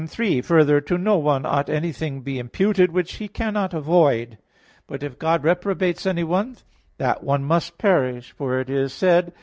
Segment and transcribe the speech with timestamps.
[0.07, 4.39] 3: Further, to no one ought anything be imputed which he cannot avoid.
[4.87, 6.57] But if God reprobates anyone,
[6.97, 8.31] that one must perish.
[8.31, 9.39] For it is said (Eccles.